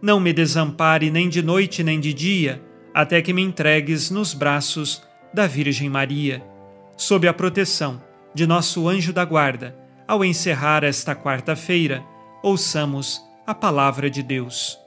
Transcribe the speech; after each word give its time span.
não 0.00 0.20
me 0.20 0.32
desampare 0.32 1.10
nem 1.10 1.28
de 1.28 1.42
noite 1.42 1.82
nem 1.82 1.98
de 1.98 2.12
dia, 2.14 2.62
até 2.94 3.20
que 3.20 3.32
me 3.32 3.42
entregues 3.42 4.10
nos 4.10 4.34
braços 4.34 5.02
da 5.32 5.46
Virgem 5.46 5.88
Maria. 5.88 6.42
Sob 6.96 7.26
a 7.28 7.34
proteção 7.34 8.02
de 8.34 8.46
nosso 8.46 8.88
anjo 8.88 9.12
da 9.12 9.24
guarda, 9.24 9.76
ao 10.06 10.24
encerrar 10.24 10.84
esta 10.84 11.14
quarta-feira, 11.14 12.04
ouçamos 12.42 13.20
a 13.46 13.54
palavra 13.54 14.08
de 14.08 14.22
Deus. 14.22 14.78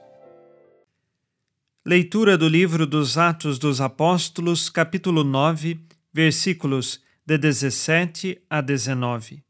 Leitura 1.84 2.38
do 2.38 2.48
livro 2.48 2.86
dos 2.86 3.18
Atos 3.18 3.58
dos 3.58 3.80
Apóstolos, 3.80 4.68
capítulo 4.68 5.24
9, 5.24 5.80
versículos 6.12 7.00
de 7.26 7.36
17 7.36 8.40
a 8.48 8.60
19. 8.60 9.42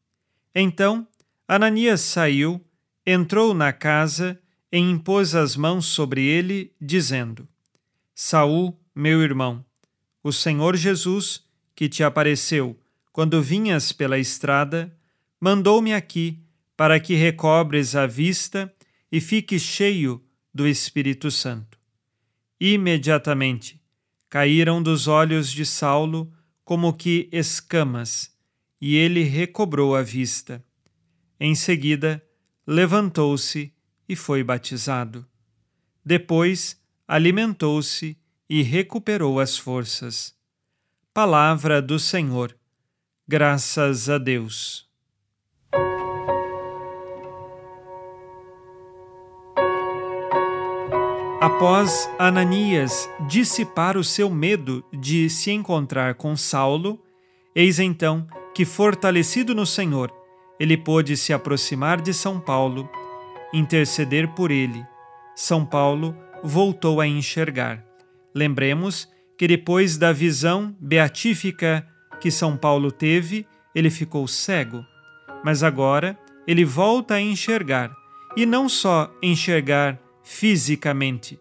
Então, 0.55 1.07
Ananias 1.47 2.01
saiu, 2.01 2.65
entrou 3.07 3.53
na 3.53 3.73
casa 3.73 4.39
e 4.73 4.79
impôs 4.79 5.35
as 5.35 5.55
mãos 5.55 5.85
sobre 5.85 6.25
ele, 6.25 6.73
dizendo: 6.81 7.47
Saul, 8.15 8.81
meu 8.95 9.23
irmão, 9.23 9.65
o 10.25 10.33
Senhor 10.33 10.77
Jesus, 10.77 11.45
que 11.75 11.89
te 11.89 12.03
apareceu 12.03 12.79
quando 13.13 13.43
vinhas 13.43 13.93
pela 13.93 14.19
estrada, 14.19 14.97
mandou-me 15.39 15.93
aqui 15.93 16.43
para 16.75 16.99
que 16.99 17.15
recobres 17.15 17.95
a 17.95 18.07
vista 18.07 18.73
e 19.11 19.21
fiques 19.21 19.61
cheio 19.61 20.25
do 20.55 20.67
Espírito 20.67 21.31
Santo. 21.31 21.79
Imediatamente 22.59 23.81
caíram 24.31 24.83
dos 24.83 25.07
olhos 25.07 25.53
de 25.53 25.67
Saulo 25.67 26.33
como 26.65 26.95
que 26.95 27.29
escamas, 27.31 28.35
e 28.81 28.97
ele 28.97 29.23
recobrou 29.23 29.95
a 29.95 30.03
vista. 30.03 30.65
Em 31.39 31.55
seguida, 31.55 32.25
levantou-se 32.67 33.75
e 34.09 34.17
foi 34.17 34.43
batizado. 34.43 35.27
Depois 36.05 36.81
alimentou-se 37.07 38.17
e 38.49 38.63
recuperou 38.63 39.41
as 39.41 39.57
forças. 39.57 40.35
Palavra 41.15 41.81
do 41.81 41.99
Senhor. 41.99 42.57
Graças 43.29 44.09
a 44.09 44.19
Deus. 44.19 44.91
Após 51.41 52.09
Ananias 52.19 53.11
dissipar 53.29 53.97
o 53.97 54.05
seu 54.05 54.31
medo 54.31 54.85
de 54.93 55.29
se 55.29 55.51
encontrar 55.51 56.15
com 56.15 56.37
Saulo, 56.37 57.01
eis 57.55 57.79
então 57.79 58.27
que, 58.55 58.65
fortalecido 58.65 59.55
no 59.55 59.67
Senhor, 59.67 60.13
ele 60.59 60.77
pôde 60.77 61.17
se 61.17 61.33
aproximar 61.33 62.01
de 62.01 62.15
São 62.15 62.39
Paulo 62.39 62.89
interceder 63.53 64.29
por 64.29 64.51
ele. 64.51 64.85
São 65.35 65.65
Paulo 65.65 66.17
voltou 66.43 67.01
a 67.01 67.07
enxergar. 67.07 67.85
Lembremos 68.35 69.09
que 69.37 69.47
depois 69.49 69.97
da 69.97 70.13
visão 70.13 70.77
beatífica 70.81 71.87
que 72.21 72.31
São 72.31 72.57
Paulo 72.57 72.91
teve, 72.91 73.47
ele 73.75 73.91
ficou 73.91 74.27
cego. 74.29 74.85
Mas 75.45 75.63
agora 75.63 76.19
ele 76.47 76.65
volta 76.65 77.15
a 77.15 77.21
enxergar, 77.21 77.93
e 78.37 78.47
não 78.47 78.69
só 78.69 79.13
enxergar 79.23 79.99
fisicamente, 80.23 81.39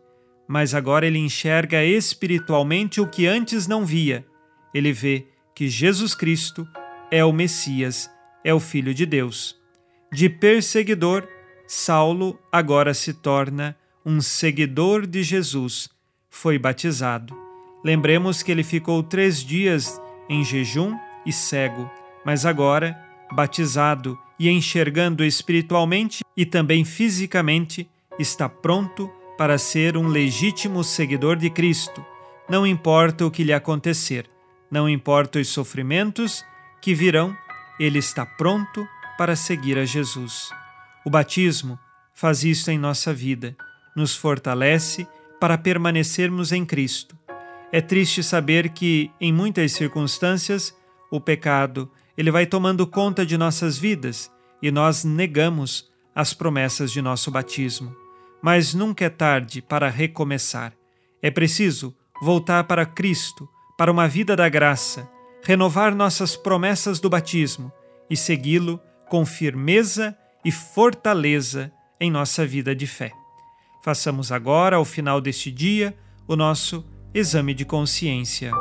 mas 0.47 0.73
agora 0.73 1.05
ele 1.05 1.17
enxerga 1.17 1.83
espiritualmente 1.83 2.99
o 2.99 3.07
que 3.07 3.25
antes 3.25 3.67
não 3.67 3.85
via. 3.85 4.25
Ele 4.73 4.91
vê 4.91 5.27
que 5.55 5.67
Jesus 5.67 6.13
Cristo 6.13 6.67
é 7.09 7.23
o 7.23 7.31
Messias, 7.31 8.09
é 8.43 8.53
o 8.53 8.59
Filho 8.59 8.93
de 8.93 9.05
Deus. 9.05 9.55
De 10.11 10.29
perseguidor, 10.29 11.27
Saulo 11.73 12.37
agora 12.51 12.93
se 12.93 13.13
torna 13.13 13.77
um 14.05 14.19
seguidor 14.19 15.07
de 15.07 15.23
Jesus, 15.23 15.87
foi 16.29 16.59
batizado. 16.59 17.33
Lembremos 17.81 18.43
que 18.43 18.51
ele 18.51 18.61
ficou 18.61 19.01
três 19.01 19.41
dias 19.41 19.97
em 20.27 20.43
jejum 20.43 20.93
e 21.25 21.31
cego, 21.31 21.89
mas 22.25 22.45
agora, 22.45 23.01
batizado 23.31 24.19
e 24.37 24.49
enxergando 24.49 25.23
espiritualmente 25.23 26.25
e 26.35 26.45
também 26.45 26.83
fisicamente, 26.83 27.89
está 28.19 28.49
pronto 28.49 29.09
para 29.37 29.57
ser 29.57 29.95
um 29.95 30.09
legítimo 30.09 30.83
seguidor 30.83 31.37
de 31.37 31.49
Cristo. 31.49 32.05
Não 32.49 32.67
importa 32.67 33.25
o 33.25 33.31
que 33.31 33.45
lhe 33.45 33.53
acontecer, 33.53 34.29
não 34.69 34.89
importa 34.89 35.39
os 35.39 35.47
sofrimentos 35.47 36.43
que 36.81 36.93
virão, 36.93 37.33
ele 37.79 37.99
está 37.99 38.25
pronto 38.25 38.85
para 39.17 39.37
seguir 39.37 39.77
a 39.77 39.85
Jesus. 39.85 40.51
O 41.05 41.09
batismo 41.09 41.79
faz 42.13 42.43
isso 42.43 42.69
em 42.69 42.77
nossa 42.77 43.13
vida, 43.13 43.55
nos 43.95 44.15
fortalece 44.15 45.07
para 45.39 45.57
permanecermos 45.57 46.51
em 46.51 46.65
Cristo. 46.65 47.17
É 47.71 47.81
triste 47.81 48.21
saber 48.21 48.69
que, 48.69 49.09
em 49.19 49.33
muitas 49.33 49.71
circunstâncias, 49.71 50.75
o 51.09 51.19
pecado 51.19 51.89
ele 52.17 52.29
vai 52.29 52.45
tomando 52.45 52.85
conta 52.85 53.25
de 53.25 53.37
nossas 53.37 53.77
vidas 53.77 54.31
e 54.61 54.69
nós 54.69 55.03
negamos 55.03 55.89
as 56.13 56.33
promessas 56.33 56.91
de 56.91 57.01
nosso 57.01 57.31
batismo. 57.31 57.95
Mas 58.41 58.73
nunca 58.73 59.05
é 59.05 59.09
tarde 59.09 59.61
para 59.61 59.89
recomeçar. 59.89 60.73
É 61.21 61.31
preciso 61.31 61.95
voltar 62.21 62.65
para 62.65 62.85
Cristo, 62.85 63.49
para 63.77 63.91
uma 63.91 64.07
vida 64.07 64.35
da 64.35 64.47
graça, 64.49 65.09
renovar 65.43 65.95
nossas 65.95 66.35
promessas 66.35 66.99
do 66.99 67.09
batismo 67.09 67.71
e 68.09 68.15
segui-lo 68.15 68.79
com 69.09 69.25
firmeza 69.25 70.15
e 70.43 70.51
fortaleza 70.51 71.71
em 71.99 72.09
nossa 72.09 72.45
vida 72.45 72.75
de 72.75 72.87
fé. 72.87 73.11
Façamos 73.83 74.31
agora, 74.31 74.75
ao 74.75 74.85
final 74.85 75.19
deste 75.19 75.51
dia, 75.51 75.95
o 76.27 76.35
nosso 76.35 76.85
exame 77.13 77.53
de 77.53 77.65
consciência. 77.65 78.51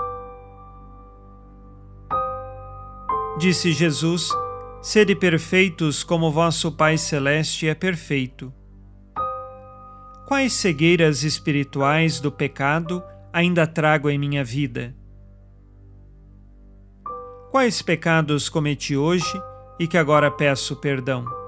Disse 3.39 3.73
Jesus: 3.73 4.29
Sede 4.83 5.15
perfeitos 5.15 6.03
como 6.03 6.31
vosso 6.31 6.73
Pai 6.73 6.99
Celeste 6.99 7.69
é 7.69 7.75
perfeito. 7.75 8.53
Quais 10.27 10.53
cegueiras 10.53 11.23
espirituais 11.23 12.21
do 12.21 12.31
pecado 12.31 13.03
ainda 13.33 13.67
trago 13.67 14.09
em 14.09 14.19
minha 14.19 14.45
vida? 14.45 14.95
Quais 17.51 17.83
pecados 17.83 18.49
cometi 18.49 18.97
hoje 18.97 19.43
e 19.79 19.89
que 19.89 19.99
agora 19.99 20.31
peço 20.31 20.77
perdão? 20.77 21.40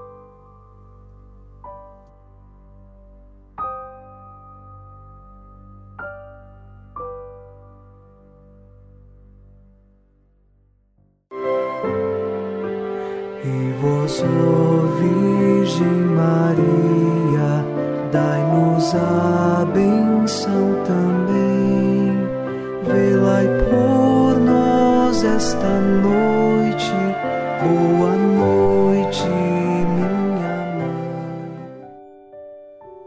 Ó 14.21 14.85
Virgem 14.97 15.87
Maria, 16.15 17.65
dai-nos 18.11 18.93
a 18.95 19.65
benção 19.73 20.83
também. 20.85 21.53
Por 23.69 24.39
nós 24.39 25.23
esta 25.23 25.79
noite, 25.79 26.91
boa 27.61 28.15
noite, 28.15 29.23
minha 29.25 30.75
mãe. 30.77 31.89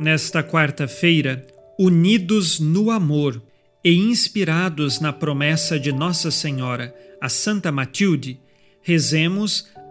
Nesta 0.01 0.43
quarta-feira, 0.43 1.47
unidos 1.79 2.59
no 2.59 2.91
amor 2.91 3.41
e 3.85 3.95
inspirados 3.95 5.01
na 5.01 5.13
promessa 5.13 5.79
de 5.79 5.93
Nossa 5.93 6.31
Senhora, 6.31 6.95
a 7.21 7.29
Santa 7.29 7.71
Matilde, 7.71 8.41
rezemos 8.83 9.69